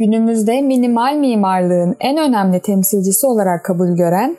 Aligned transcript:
Günümüzde 0.00 0.62
minimal 0.62 1.14
mimarlığın 1.14 1.96
en 2.00 2.16
önemli 2.18 2.60
temsilcisi 2.60 3.26
olarak 3.26 3.64
kabul 3.64 3.88
gören, 3.88 4.36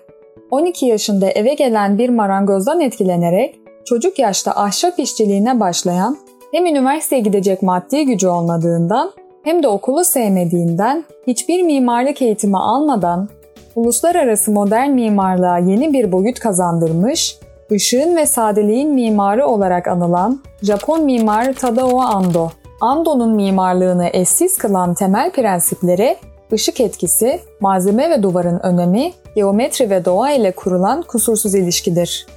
12 0.52 0.86
yaşında 0.86 1.30
eve 1.30 1.54
gelen 1.54 1.98
bir 1.98 2.10
marangozdan 2.10 2.80
etkilenerek 2.82 3.60
çocuk 3.86 4.20
yaşta 4.20 4.52
ahşap 4.52 5.00
işçiliğine 5.00 5.60
başlayan 5.60 6.18
hem 6.52 6.66
üniversiteye 6.66 7.22
gidecek 7.22 7.62
maddi 7.62 8.06
gücü 8.06 8.28
olmadığından 8.28 9.12
hem 9.44 9.64
de 9.64 9.68
okulu 9.68 10.04
sevmediğinden 10.04 11.04
hiçbir 11.28 11.64
mimarlık 11.64 12.22
eğitimi 12.22 12.58
almadan 12.58 13.30
uluslararası 13.76 14.52
modern 14.52 14.90
mimarlığa 14.90 15.58
yeni 15.58 15.94
bir 15.94 16.12
boyut 16.12 16.40
kazandırmış, 16.40 17.38
ışığın 17.72 18.16
ve 18.16 18.26
sadeliğin 18.26 18.94
mimarı 18.94 19.48
olarak 19.48 19.88
anılan 19.88 20.40
Japon 20.62 21.04
mimar 21.04 21.54
Tadao 21.54 22.00
Ando. 22.00 22.52
Ando'nun 22.82 23.36
mimarlığını 23.36 24.10
eşsiz 24.14 24.58
kılan 24.58 24.94
temel 24.94 25.32
prensipleri 25.32 26.18
ışık 26.54 26.82
etkisi, 26.82 27.40
malzeme 27.60 28.10
ve 28.10 28.24
duvarın 28.24 28.60
önemi, 28.60 29.14
geometri 29.36 29.90
ve 29.90 30.06
doğa 30.06 30.32
ile 30.32 30.52
kurulan 30.52 31.02
kusursuz 31.02 31.56
ilişkidir. 31.56 32.28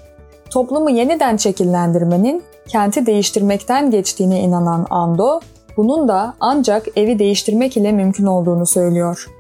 Toplumu 0.51 0.91
yeniden 0.91 1.37
şekillendirmenin 1.37 2.43
kenti 2.69 3.07
değiştirmekten 3.07 3.91
geçtiğine 3.91 4.41
inanan 4.41 4.87
Ando, 4.91 5.41
bunun 5.77 6.09
da 6.09 6.35
ancak 6.41 6.87
evi 6.97 7.19
değiştirmek 7.19 7.77
ile 7.77 7.93
mümkün 7.93 8.27
olduğunu 8.27 8.67
söylüyor. 8.67 9.31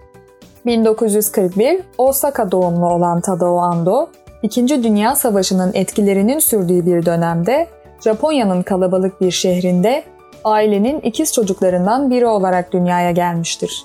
1941 0.67 1.81
Osaka 1.99 2.51
doğumlu 2.51 2.87
olan 2.87 3.21
Tadao 3.21 3.59
Ando, 3.59 4.07
İkinci 4.43 4.83
Dünya 4.83 5.17
Savaşı'nın 5.17 5.71
etkilerinin 5.75 6.39
sürdüğü 6.39 6.87
bir 6.87 7.07
dönemde 7.07 7.67
Japonya'nın 8.01 8.63
kalabalık 8.63 9.21
bir 9.21 9.31
şehrinde 9.31 10.05
ailenin 10.45 11.01
ikiz 11.01 11.33
çocuklarından 11.33 12.11
biri 12.11 12.27
olarak 12.27 12.73
dünyaya 12.73 13.11
gelmiştir. 13.11 13.85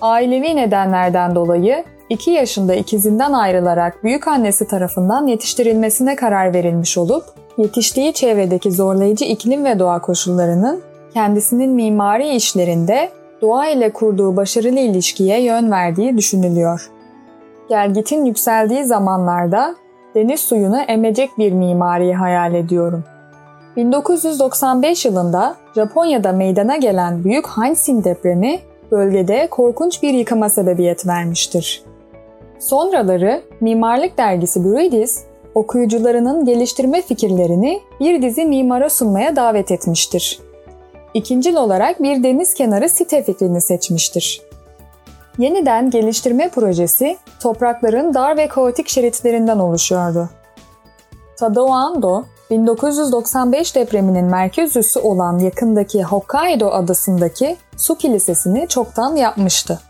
Ailevi 0.00 0.56
nedenlerden 0.56 1.34
dolayı 1.34 1.84
2 2.08 2.30
yaşında 2.30 2.74
ikizinden 2.74 3.32
ayrılarak 3.32 4.04
büyük 4.04 4.28
annesi 4.28 4.66
tarafından 4.68 5.26
yetiştirilmesine 5.26 6.16
karar 6.16 6.54
verilmiş 6.54 6.98
olup, 6.98 7.24
yetiştiği 7.58 8.12
çevredeki 8.12 8.72
zorlayıcı 8.72 9.24
iklim 9.24 9.64
ve 9.64 9.78
doğa 9.78 10.00
koşullarının 10.00 10.82
kendisinin 11.14 11.70
mimari 11.70 12.28
işlerinde 12.28 13.10
doğa 13.42 13.66
ile 13.66 13.92
kurduğu 13.92 14.36
başarılı 14.36 14.78
ilişkiye 14.78 15.42
yön 15.42 15.70
verdiği 15.70 16.16
düşünülüyor. 16.16 16.90
Gelgitin 17.68 18.24
yükseldiği 18.24 18.84
zamanlarda 18.84 19.74
deniz 20.14 20.40
suyunu 20.40 20.80
emecek 20.80 21.30
bir 21.38 21.52
mimariyi 21.52 22.14
hayal 22.14 22.54
ediyorum. 22.54 23.04
1995 23.76 25.04
yılında 25.04 25.56
Japonya'da 25.74 26.32
meydana 26.32 26.76
gelen 26.76 27.24
Büyük 27.24 27.46
Hansin 27.46 28.04
depremi 28.04 28.60
bölgede 28.90 29.48
korkunç 29.50 30.02
bir 30.02 30.14
yıkıma 30.14 30.48
sebebiyet 30.48 31.06
vermiştir. 31.06 31.82
Sonraları 32.58 33.42
Mimarlık 33.60 34.18
Dergisi 34.18 34.64
Bruidis, 34.64 35.24
okuyucularının 35.54 36.44
geliştirme 36.44 37.02
fikirlerini 37.02 37.80
bir 38.00 38.22
dizi 38.22 38.44
mimara 38.44 38.90
sunmaya 38.90 39.36
davet 39.36 39.70
etmiştir. 39.70 40.40
İkincil 41.14 41.56
olarak 41.56 42.02
bir 42.02 42.22
deniz 42.22 42.54
kenarı 42.54 42.88
site 42.88 43.22
fikrini 43.22 43.60
seçmiştir. 43.60 44.42
Yeniden 45.38 45.90
geliştirme 45.90 46.48
projesi 46.48 47.16
toprakların 47.40 48.14
dar 48.14 48.36
ve 48.36 48.48
kaotik 48.48 48.88
şeritlerinden 48.88 49.58
oluşuyordu. 49.58 50.28
Tadao 51.36 51.68
Ando, 51.68 52.24
1995 52.50 53.74
depreminin 53.74 54.24
merkez 54.24 54.76
üssü 54.76 55.00
olan 55.00 55.38
yakındaki 55.38 56.02
Hokkaido 56.02 56.70
adasındaki 56.70 57.56
su 57.76 57.98
kilisesini 57.98 58.68
çoktan 58.68 59.16
yapmıştı. 59.16 59.80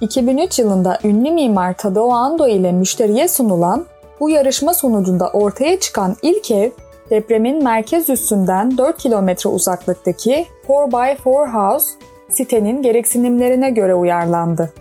2003 0.00 0.58
yılında 0.58 0.98
ünlü 1.04 1.30
mimar 1.30 1.76
Tadao 1.76 2.10
Ando 2.10 2.48
ile 2.48 2.72
müşteriye 2.72 3.28
sunulan 3.28 3.86
bu 4.20 4.30
yarışma 4.30 4.74
sonucunda 4.74 5.30
ortaya 5.30 5.80
çıkan 5.80 6.16
ilk 6.22 6.50
ev 6.50 6.70
depremin 7.10 7.64
merkez 7.64 8.10
üssünden 8.10 8.78
4 8.78 8.98
kilometre 8.98 9.50
uzaklıktaki 9.50 10.46
4x4 10.68 11.52
House 11.52 11.86
sitenin 12.30 12.82
gereksinimlerine 12.82 13.70
göre 13.70 13.94
uyarlandı. 13.94 14.72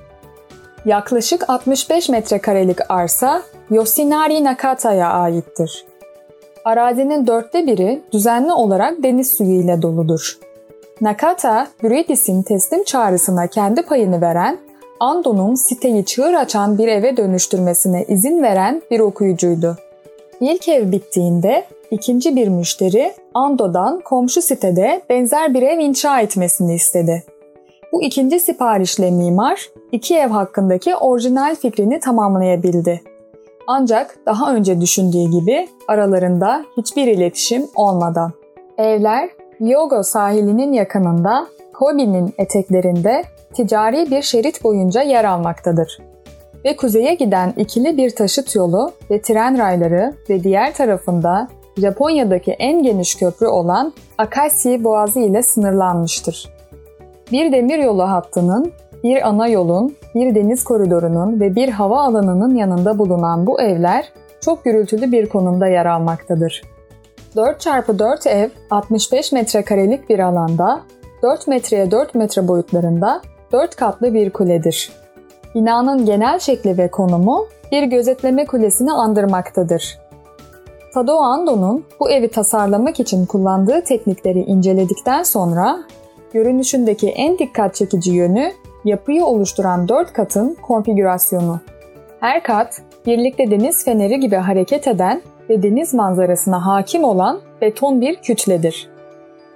Yaklaşık 0.85 1.50
65 1.50 2.09
metrekarelik 2.09 2.91
arsa 2.91 3.41
Yoshinari 3.69 4.44
Nakata'ya 4.44 5.09
aittir. 5.09 5.85
Arazinin 6.66 7.28
dörtte 7.28 7.68
biri 7.68 8.02
düzenli 8.12 8.52
olarak 8.52 9.03
deniz 9.03 9.31
suyu 9.31 9.62
ile 9.62 9.81
doludur. 9.81 10.38
Nakata, 11.02 11.68
Eurydice'in 11.84 12.42
teslim 12.42 12.84
çağrısına 12.84 13.48
kendi 13.48 13.81
payını 13.81 14.22
veren, 14.22 14.58
Ando'nun 15.00 15.56
siteyi 15.56 16.06
çığır 16.06 16.34
açan 16.34 16.78
bir 16.78 16.88
eve 16.88 17.18
dönüştürmesine 17.18 18.06
izin 18.08 18.44
veren 18.44 18.81
bir 18.92 19.00
okuyucuydu. 19.00 19.78
İlk 20.40 20.70
ev 20.70 20.92
bittiğinde 20.92 21.66
ikinci 21.92 22.36
bir 22.36 22.48
müşteri 22.48 23.14
Ando'dan 23.34 24.02
komşu 24.02 24.42
sitede 24.42 25.02
benzer 25.09 25.53
bir 25.53 25.62
ev 25.62 25.80
inşa 25.80 26.22
etmesini 26.22 26.76
istedi. 26.76 27.24
Bu 27.92 28.03
ikinci 28.03 28.40
siparişle 28.40 29.12
mimar 29.12 29.70
iki 29.92 30.16
ev 30.16 30.30
hakkındaki 30.30 30.96
orijinal 30.96 31.56
fikrini 31.56 32.00
tamamlayabildi. 32.00 33.02
Ancak 33.68 34.16
daha 34.26 34.56
önce 34.56 34.81
düşündüğü 34.81 35.31
gibi 35.31 35.68
aralarında 35.88 36.66
hiçbir 36.78 37.08
iletişim 37.08 37.68
olmadan. 37.76 38.31
Evler 38.78 39.30
Yogo 39.59 40.03
sahilinin 40.03 40.74
yakınında 40.74 41.48
Kobe'nin 41.74 42.34
eteklerinde 42.38 43.24
ticari 43.53 44.12
bir 44.12 44.22
şerit 44.22 44.64
boyunca 44.64 45.02
yer 45.02 45.26
almaktadır. 45.26 46.00
Ve 46.66 46.76
kuzeye 46.76 47.14
giden 47.14 47.53
ikili 47.58 47.98
bir 47.98 48.16
taşıt 48.16 48.56
yolu 48.56 48.92
ve 49.12 49.22
tren 49.22 49.58
rayları 49.58 50.14
ve 50.30 50.44
diğer 50.44 50.74
tarafında 50.74 51.47
Japonya'daki 51.78 52.52
en 52.52 52.84
geniş 52.84 53.16
köprü 53.16 53.47
olan 53.47 53.94
Akashi 54.18 54.84
Boğazı 54.84 55.20
ile 55.20 55.44
sınırlanmıştır. 55.44 56.50
Bir 57.32 57.52
demiryolu 57.52 58.03
hattının, 58.03 58.72
bir 59.03 59.28
ana 59.28 59.47
yolun, 59.47 59.96
bir 60.16 60.36
deniz 60.36 60.64
koridorunun 60.64 61.40
ve 61.40 61.56
bir 61.56 61.70
hava 61.70 62.02
alanının 62.02 62.56
yanında 62.56 63.00
bulunan 63.00 63.48
bu 63.48 63.62
evler 63.62 64.12
çok 64.42 64.66
gürültülü 64.66 65.12
bir 65.12 65.30
konumda 65.30 65.68
yer 65.68 65.86
almaktadır. 65.86 66.62
4x4 67.36 68.30
ev 68.30 68.50
65 68.72 69.31
metrekarelik 69.31 70.09
bir 70.09 70.20
alanda 70.20 70.81
4 71.24 71.48
metreye 71.48 71.92
4 71.92 72.16
metre 72.16 72.48
boyutlarında 72.48 73.22
4 73.52 73.76
katlı 73.76 74.14
bir 74.14 74.30
kuledir. 74.30 74.92
Binanın 75.56 76.06
genel 76.06 76.40
şekli 76.40 76.78
ve 76.78 76.88
konumu 76.88 77.46
bir 77.72 77.84
gözetleme 77.84 78.46
kulesini 78.46 78.92
andırmaktadır. 78.92 80.00
Tadao 80.94 81.18
Ando'nun 81.18 81.86
bu 82.00 82.12
evi 82.12 82.28
tasarlamak 82.28 83.00
için 83.00 83.26
kullandığı 83.26 83.84
teknikleri 83.84 84.40
inceledikten 84.40 85.24
sonra 85.24 85.78
görünüşündeki 86.34 87.09
en 87.09 87.38
dikkat 87.38 87.76
çekici 87.76 88.12
yönü 88.12 88.52
yapıyı 88.85 89.25
oluşturan 89.25 89.88
4 89.88 90.13
katın 90.13 90.57
konfigürasyonu. 90.62 91.59
Her 92.19 92.44
kat 92.44 92.81
birlikte 93.06 93.51
deniz 93.51 93.85
feneri 93.85 94.19
gibi 94.19 94.35
hareket 94.35 94.88
eden 94.88 95.22
ve 95.50 95.63
deniz 95.63 95.94
manzarasına 95.94 96.66
hakim 96.66 97.03
olan 97.03 97.40
beton 97.62 98.01
bir 98.01 98.16
kütledir. 98.16 98.90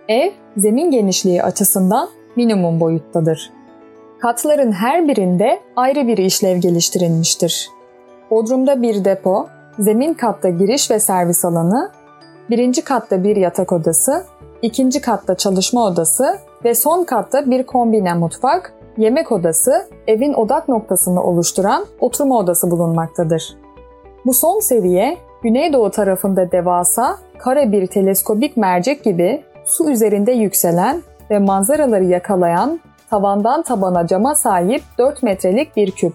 Ev, 0.07 0.31
zemin 0.57 0.91
genişliği 0.91 1.43
açısından 1.43 2.09
minimum 2.35 2.79
boyuttadır. 2.79 3.51
Katların 4.19 4.71
her 4.71 5.07
birinde 5.07 5.59
ayrı 5.75 6.07
bir 6.07 6.17
işlev 6.17 6.57
geliştirilmiştir. 6.57 7.69
Bodrumda 8.31 8.81
bir 8.81 9.05
depo, 9.05 9.47
zemin 9.79 10.13
katta 10.13 10.49
giriş 10.49 10.91
ve 10.91 10.99
servis 10.99 11.45
alanı, 11.45 11.91
birinci 12.49 12.81
katta 12.81 13.23
bir 13.23 13.35
yatak 13.35 13.71
odası, 13.71 14.25
ikinci 14.61 15.01
katta 15.01 15.35
çalışma 15.35 15.85
odası 15.85 16.37
ve 16.65 16.75
son 16.75 17.03
katta 17.03 17.51
bir 17.51 17.63
kombine 17.63 18.13
mutfak, 18.13 18.73
yemek 18.99 19.31
odası, 19.31 19.87
evin 20.07 20.33
odak 20.33 20.67
noktasını 20.67 21.23
oluşturan 21.23 21.85
oturma 21.99 22.37
odası 22.37 22.71
bulunmaktadır. 22.71 23.57
Bu 24.25 24.33
son 24.33 24.59
seviye, 24.59 25.17
güneydoğu 25.43 25.91
tarafında 25.91 26.51
devasa, 26.51 27.17
kare 27.37 27.71
bir 27.71 27.87
teleskobik 27.87 28.57
mercek 28.57 29.03
gibi 29.03 29.43
su 29.65 29.91
üzerinde 29.91 30.31
yükselen 30.31 31.03
ve 31.31 31.39
manzaraları 31.39 32.03
yakalayan 32.03 32.79
tavandan 33.09 33.61
tabana 33.61 34.07
cama 34.07 34.35
sahip 34.35 34.81
4 34.97 35.23
metrelik 35.23 35.75
bir 35.75 35.91
küp. 35.91 36.13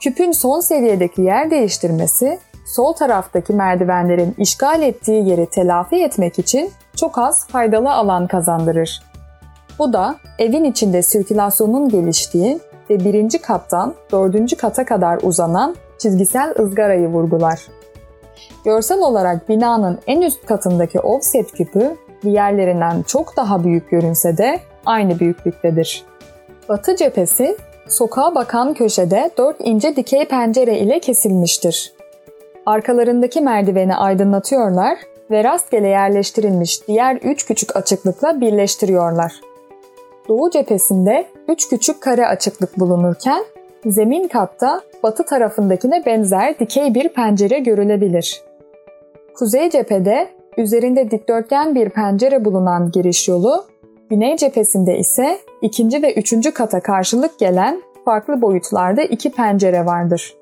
Küpün 0.00 0.32
son 0.32 0.60
seviyedeki 0.60 1.22
yer 1.22 1.50
değiştirmesi, 1.50 2.38
sol 2.66 2.92
taraftaki 2.92 3.52
merdivenlerin 3.52 4.34
işgal 4.38 4.82
ettiği 4.82 5.28
yeri 5.28 5.46
telafi 5.46 6.04
etmek 6.04 6.38
için 6.38 6.70
çok 6.96 7.18
az 7.18 7.46
faydalı 7.46 7.92
alan 7.92 8.26
kazandırır. 8.26 9.09
Bu 9.80 9.92
da 9.92 10.16
evin 10.38 10.64
içinde 10.64 11.02
sirkülasyonun 11.02 11.88
geliştiği 11.88 12.60
ve 12.90 13.04
birinci 13.04 13.38
kattan 13.38 13.94
dördüncü 14.12 14.56
kata 14.56 14.84
kadar 14.84 15.18
uzanan 15.22 15.76
çizgisel 15.98 16.54
ızgarayı 16.58 17.08
vurgular. 17.08 17.60
Görsel 18.64 18.98
olarak 18.98 19.48
binanın 19.48 19.98
en 20.06 20.20
üst 20.20 20.46
katındaki 20.46 21.00
offset 21.00 21.52
küpü 21.52 21.96
diğerlerinden 22.22 23.02
çok 23.02 23.36
daha 23.36 23.64
büyük 23.64 23.90
görünse 23.90 24.36
de 24.36 24.60
aynı 24.86 25.20
büyüklüktedir. 25.20 26.04
Batı 26.68 26.96
cephesi 26.96 27.56
sokağa 27.88 28.34
bakan 28.34 28.74
köşede 28.74 29.30
dört 29.38 29.56
ince 29.60 29.96
dikey 29.96 30.24
pencere 30.24 30.78
ile 30.78 31.00
kesilmiştir. 31.00 31.92
Arkalarındaki 32.66 33.40
merdiveni 33.40 33.96
aydınlatıyorlar 33.96 34.98
ve 35.30 35.44
rastgele 35.44 35.88
yerleştirilmiş 35.88 36.88
diğer 36.88 37.16
üç 37.16 37.46
küçük 37.46 37.76
açıklıkla 37.76 38.40
birleştiriyorlar. 38.40 39.49
Doğu 40.30 40.50
cephesinde 40.50 41.26
üç 41.48 41.68
küçük 41.68 42.00
kare 42.00 42.26
açıklık 42.26 42.80
bulunurken 42.80 43.44
zemin 43.86 44.28
katta 44.28 44.80
batı 45.02 45.24
tarafındakine 45.24 46.06
benzer 46.06 46.58
dikey 46.58 46.94
bir 46.94 47.08
pencere 47.08 47.58
görülebilir. 47.58 48.42
Kuzey 49.34 49.70
cephede 49.70 50.28
üzerinde 50.56 51.10
dikdörtgen 51.10 51.74
bir 51.74 51.88
pencere 51.88 52.44
bulunan 52.44 52.90
giriş 52.90 53.28
yolu, 53.28 53.64
güney 54.10 54.36
cephesinde 54.36 54.98
ise 54.98 55.38
ikinci 55.62 56.02
ve 56.02 56.14
üçüncü 56.14 56.50
kata 56.50 56.80
karşılık 56.80 57.38
gelen 57.38 57.82
farklı 58.04 58.42
boyutlarda 58.42 59.02
iki 59.02 59.32
pencere 59.32 59.86
vardır. 59.86 60.34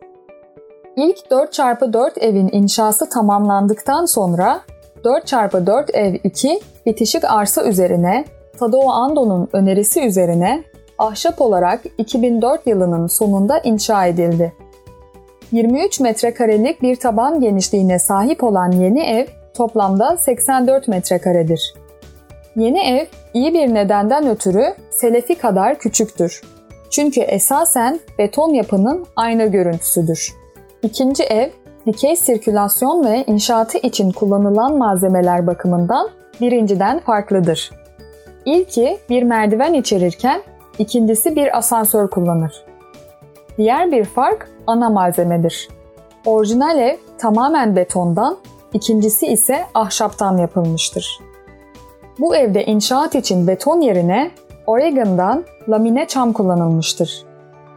İlk 0.97 1.19
4x4 1.19 2.21
evin 2.21 2.49
inşası 2.53 3.09
tamamlandıktan 3.09 4.05
sonra 4.05 4.61
4x4 5.05 5.93
ev 5.93 6.15
2 6.25 6.61
bitişik 6.87 7.25
arsa 7.25 7.65
üzerine 7.65 8.25
Tadao 8.59 8.91
Ando'nun 8.91 9.49
önerisi 9.53 10.07
üzerine 10.07 10.65
ahşap 10.99 11.41
olarak 11.41 11.81
2004 11.99 12.67
yılının 12.67 13.07
sonunda 13.07 13.59
inşa 13.59 14.07
edildi. 14.07 14.53
23 15.53 16.01
metrekarelik 16.01 16.83
bir 16.83 16.97
taban 16.97 17.41
genişliğine 17.41 17.99
sahip 17.99 18.45
olan 18.45 18.71
yeni 18.71 19.01
ev 19.01 19.27
toplamda 19.55 20.17
84 20.17 20.89
metrekaredir. 20.89 21.75
Yeni 22.57 22.81
ev 22.81 23.07
iyi 23.35 23.55
bir 23.55 23.75
nedenden 23.75 24.29
ötürü 24.29 24.75
Selefi 24.91 25.35
kadar 25.35 25.79
küçüktür. 25.79 26.43
Çünkü 26.91 27.21
esasen 27.21 28.01
beton 28.19 28.55
yapının 28.55 29.07
aynı 29.17 29.47
görüntüsüdür. 29.47 30.35
İkinci 30.83 31.23
ev, 31.23 31.51
dikey 31.87 32.17
sirkülasyon 32.17 33.05
ve 33.05 33.25
inşaatı 33.27 33.79
için 33.79 34.13
kullanılan 34.13 34.79
malzemeler 34.79 35.47
bakımından 35.47 36.09
birinciden 36.41 36.99
farklıdır. 36.99 37.71
İlki 38.49 38.99
bir 39.11 39.23
merdiven 39.23 39.73
içerirken 39.73 40.43
ikincisi 40.79 41.37
bir 41.37 41.59
asansör 41.59 42.09
kullanır. 42.09 42.65
Diğer 43.59 43.93
bir 43.93 44.05
fark 44.05 44.49
ana 44.67 44.91
malzemedir. 44.91 45.69
Orijinal 46.27 46.79
ev 46.79 46.97
tamamen 47.19 47.77
betondan, 47.77 48.37
ikincisi 48.73 49.27
ise 49.27 49.65
ahşaptan 49.75 50.37
yapılmıştır. 50.37 51.21
Bu 52.19 52.37
evde 52.37 52.65
inşaat 52.65 53.15
için 53.15 53.47
beton 53.47 53.81
yerine 53.81 54.31
Oregon'dan 54.67 55.45
lamine 55.69 56.07
çam 56.07 56.33
kullanılmıştır. 56.33 57.25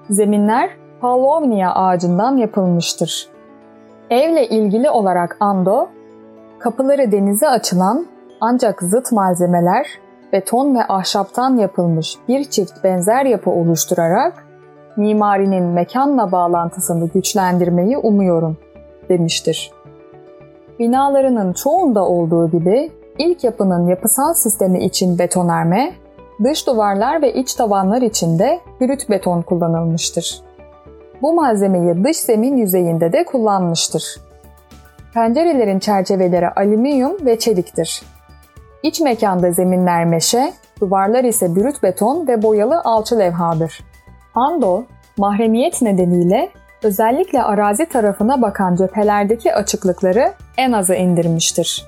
Zeminler 0.09 0.69
Paulownia 1.01 1.75
ağacından 1.75 2.37
yapılmıştır. 2.37 3.29
Evle 4.09 4.47
ilgili 4.47 4.89
olarak 4.89 5.37
Ando, 5.39 5.89
kapıları 6.59 7.11
denize 7.11 7.49
açılan 7.49 8.05
ancak 8.41 8.81
zıt 8.81 9.11
malzemeler 9.11 9.87
beton 10.33 10.75
ve 10.75 10.83
ahşaptan 10.89 11.57
yapılmış 11.57 12.17
bir 12.27 12.43
çift 12.43 12.83
benzer 12.83 13.25
yapı 13.25 13.49
oluşturarak 13.49 14.47
mimarinin 14.97 15.63
mekanla 15.63 16.31
bağlantısını 16.31 17.09
güçlendirmeyi 17.09 17.97
umuyorum 17.97 18.57
demiştir. 19.09 19.71
Binalarının 20.79 21.53
çoğunda 21.53 22.05
olduğu 22.05 22.51
gibi 22.51 22.91
ilk 23.17 23.43
yapının 23.43 23.87
yapısal 23.87 24.33
sistemi 24.33 24.83
için 24.83 25.19
betonarme, 25.19 25.93
dış 26.43 26.67
duvarlar 26.67 27.21
ve 27.21 27.33
iç 27.33 27.53
tavanlar 27.53 28.01
için 28.01 28.39
de 28.39 28.59
brüt 28.81 29.09
beton 29.09 29.41
kullanılmıştır. 29.41 30.41
Bu 31.21 31.33
malzemeyi 31.33 32.03
dış 32.03 32.17
zemin 32.17 32.57
yüzeyinde 32.57 33.13
de 33.13 33.25
kullanmıştır. 33.25 34.03
Pencerelerin 35.13 35.79
çerçeveleri 35.79 36.49
alüminyum 36.49 37.25
ve 37.25 37.39
çeliktir. 37.39 38.01
İç 38.83 39.01
mekanda 39.01 39.51
zeminler 39.51 40.05
meşe, 40.05 40.53
duvarlar 40.79 41.23
ise 41.23 41.55
brüt 41.55 41.83
beton 41.83 42.27
ve 42.27 42.41
boyalı 42.41 42.81
alçı 42.83 43.19
levhadır. 43.19 43.79
Ando, 44.35 44.83
mahremiyet 45.17 45.81
nedeniyle 45.81 46.49
özellikle 46.83 47.43
arazi 47.43 47.85
tarafına 47.85 48.41
bakan 48.41 48.75
cephelerdeki 48.75 49.53
açıklıkları 49.53 50.33
en 50.57 50.71
aza 50.71 50.95
indirmiştir. 50.95 51.85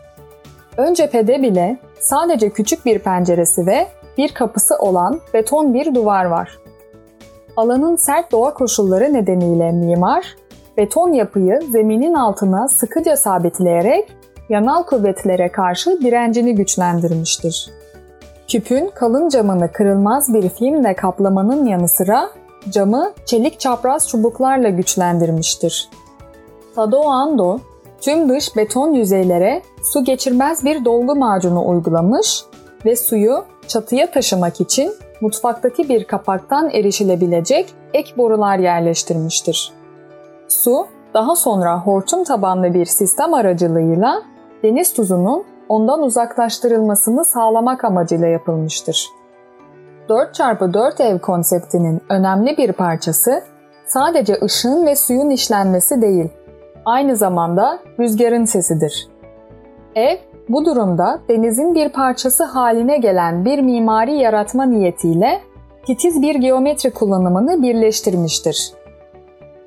Ön 0.78 0.94
cephede 0.94 1.42
bile 1.42 1.78
sadece 2.00 2.50
küçük 2.50 2.86
bir 2.86 3.00
penceresi 3.00 3.68
ve 3.68 3.88
bir 4.18 4.34
kapısı 4.34 4.76
olan 4.76 5.20
beton 5.34 5.74
bir 5.74 5.96
duvar 5.96 6.26
var. 6.26 6.60
Alanın 7.58 7.96
sert 7.96 8.32
doğa 8.32 8.54
koşulları 8.54 9.14
nedeniyle 9.14 9.72
mimar, 9.72 10.36
beton 10.78 11.14
yapıyı 11.14 11.62
zeminin 11.72 12.14
altına 12.14 12.68
sıkıca 12.68 13.18
sabitleyerek 13.18 14.18
yanal 14.54 14.84
kuvvetlere 14.84 15.52
karşı 15.52 16.02
direncini 16.02 16.56
güçlendirmiştir. 16.56 17.70
Küpün 18.48 18.92
kalın 18.96 19.30
camını 19.30 19.72
kırılmaz 19.72 20.34
bir 20.34 20.50
filmle 20.50 20.96
kaplamanın 20.96 21.66
yanı 21.66 21.88
sıra 21.88 22.30
camı 22.70 23.14
çelik 23.26 23.60
çapraz 23.60 24.08
çubuklarla 24.08 24.70
güçlendirmiştir. 24.70 25.90
Tadao 26.76 27.10
Ando, 27.10 27.60
tüm 28.02 28.30
dış 28.30 28.56
beton 28.56 28.94
yüzeylere 28.94 29.62
su 29.94 30.04
geçirmez 30.04 30.66
bir 30.66 30.86
dolgu 30.86 31.16
macunu 31.16 31.68
uygulamış 31.68 32.44
ve 32.86 32.96
suyu 32.96 33.46
çatıya 33.68 34.12
taşımak 34.12 34.62
için 34.62 34.94
mutfaktaki 35.22 35.90
bir 35.90 36.04
kapaktan 36.04 36.70
erişilebilecek 36.70 37.74
ek 37.94 38.14
borular 38.18 38.58
yerleştirmiştir. 38.58 39.72
Su, 40.48 40.88
daha 41.14 41.36
sonra 41.36 41.80
hortum 41.80 42.24
tabanlı 42.24 42.74
bir 42.74 42.86
sistem 42.86 43.34
aracılığıyla 43.34 44.33
deniz 44.64 44.94
tuzunun 44.94 45.44
ondan 45.70 46.02
uzaklaştırılmasını 46.02 47.26
sağlamak 47.26 47.84
amacıyla 47.84 48.28
yapılmıştır. 48.28 49.10
4x4 50.10 51.04
ev 51.04 51.20
konseptinin 51.20 52.02
önemli 52.10 52.58
bir 52.58 52.72
parçası 52.72 53.44
sadece 53.88 54.38
ışığın 54.44 54.86
ve 54.86 54.96
suyun 54.96 55.30
işlenmesi 55.30 56.02
değil, 56.02 56.30
aynı 56.86 57.16
zamanda 57.16 57.80
rüzgarın 58.00 58.46
sesidir. 58.46 59.08
Ev, 59.96 60.18
bu 60.50 60.66
durumda 60.66 61.20
denizin 61.30 61.76
bir 61.76 61.90
parçası 61.90 62.44
haline 62.44 62.98
gelen 62.98 63.46
bir 63.46 63.60
mimari 63.60 64.16
yaratma 64.16 64.66
niyetiyle 64.66 65.42
titiz 65.86 66.22
bir 66.22 66.36
geometri 66.36 66.92
kullanımını 66.92 67.62
birleştirmiştir. 67.62 68.74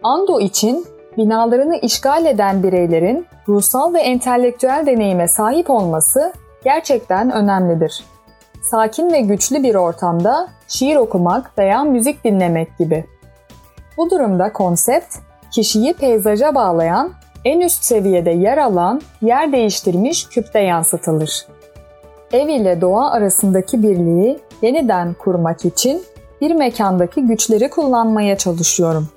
Ando 0.03 0.41
için 0.41 0.85
binalarını 1.17 1.77
işgal 1.77 2.27
eden 2.27 2.63
bireylerin 2.63 3.27
ruhsal 3.49 3.95
ve 3.95 4.01
entelektüel 4.01 4.85
deneyime 4.87 5.29
sahip 5.29 5.71
olması 5.71 6.33
gerçekten 6.65 7.31
önemlidir. 7.31 8.05
Sakin 8.63 9.13
ve 9.13 9.21
güçlü 9.21 9.63
bir 9.63 9.75
ortamda 9.75 10.49
şiir 10.69 10.97
okumak 10.97 11.59
veya 11.59 11.85
müzik 11.85 12.25
dinlemek 12.25 12.79
gibi. 12.79 13.05
Bu 13.97 14.11
durumda 14.11 14.53
konsept, 14.53 15.15
kişiyi 15.51 15.95
peyzaja 15.95 16.55
bağlayan, 16.55 17.13
en 17.45 17.61
üst 17.61 17.85
seviyede 17.85 18.31
yer 18.31 18.59
alan, 18.59 19.01
yer 19.23 19.53
değiştirmiş 19.53 20.29
küpte 20.29 20.61
yansıtılır. 20.61 21.47
Ev 22.33 22.49
ile 22.49 22.81
doğa 22.81 23.11
arasındaki 23.11 23.83
birliği 23.83 24.39
yeniden 24.63 25.15
kurmak 25.15 25.65
için 25.65 26.03
bir 26.41 26.55
mekandaki 26.55 27.23
güçleri 27.23 27.71
kullanmaya 27.71 28.39
çalışıyorum. 28.39 29.09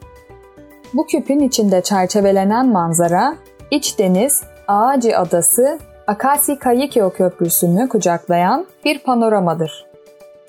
Bu 0.94 1.06
küpün 1.06 1.40
içinde 1.40 1.82
çerçevelenen 1.82 2.68
manzara, 2.68 3.36
iç 3.72 4.00
deniz, 4.00 4.44
Ağacı 4.68 5.18
Adası, 5.18 5.80
Akasi 6.08 6.60
Kayikyo 6.60 7.10
Köprüsü'nü 7.10 7.90
kucaklayan 7.90 8.66
bir 8.86 9.00
panoramadır. 9.00 9.86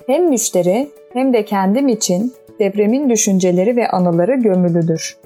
Hem 0.07 0.29
müşteri 0.29 0.91
hem 1.13 1.33
de 1.33 1.45
kendim 1.45 1.87
için 1.87 2.33
depremin 2.59 3.09
düşünceleri 3.09 3.75
ve 3.75 3.89
anıları 3.89 4.35
gömülüdür. 4.35 5.17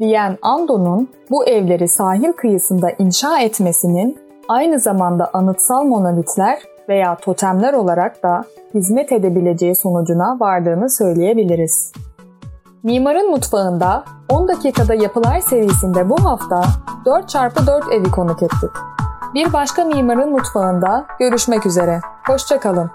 Diyen 0.00 0.38
Ando'nun 0.42 1.08
bu 1.30 1.46
evleri 1.46 1.88
sahil 1.88 2.32
kıyısında 2.32 2.90
inşa 2.98 3.40
etmesinin 3.40 4.18
aynı 4.48 4.80
zamanda 4.80 5.30
anıtsal 5.32 5.84
monolitler 5.84 6.58
veya 6.88 7.16
totemler 7.16 7.72
olarak 7.72 8.22
da 8.22 8.44
hizmet 8.74 9.12
edebileceği 9.12 9.74
sonucuna 9.74 10.36
vardığını 10.40 10.90
söyleyebiliriz. 10.90 11.92
Mimarın 12.86 13.30
Mutfağında 13.30 14.04
10 14.28 14.48
dakikada 14.48 14.94
yapılar 14.94 15.40
serisinde 15.40 16.08
bu 16.08 16.24
hafta 16.24 16.64
4x4 17.04 17.94
evi 17.94 18.10
konuk 18.10 18.42
ettik. 18.42 18.70
Bir 19.34 19.52
başka 19.52 19.84
Mimarın 19.84 20.30
Mutfağında 20.32 21.06
görüşmek 21.18 21.66
üzere. 21.66 22.00
Hoşçakalın. 22.26 22.90